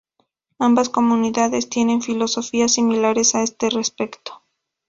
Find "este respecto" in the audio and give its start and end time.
3.43-4.41